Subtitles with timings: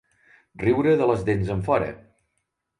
[0.63, 1.95] Riure de les dents enfora.